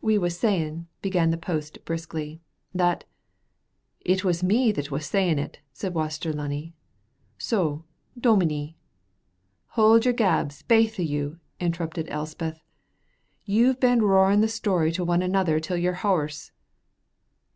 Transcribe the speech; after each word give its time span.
"We 0.00 0.18
was 0.18 0.36
saying," 0.36 0.88
began 1.02 1.30
the 1.30 1.36
post 1.36 1.84
briskly, 1.84 2.40
"that" 2.74 3.04
"It 4.14 4.24
was 4.24 4.42
me 4.42 4.72
that 4.72 4.90
was 4.90 5.06
saying 5.06 5.38
it," 5.38 5.60
said 5.72 5.94
Waster 5.94 6.32
Lunny. 6.32 6.74
"So, 7.38 7.84
Dominie" 8.20 8.76
"Haud 9.76 10.04
your 10.04 10.14
gabs, 10.14 10.62
baith 10.62 10.98
o' 10.98 11.02
you," 11.04 11.38
interrupted 11.60 12.10
Elspeth. 12.10 12.60
"You've 13.44 13.78
been 13.78 14.02
roaring 14.02 14.40
the 14.40 14.48
story 14.48 14.90
to 14.90 15.04
one 15.04 15.22
another 15.22 15.60
till 15.60 15.76
you're 15.76 15.92
hoarse." 16.02 16.50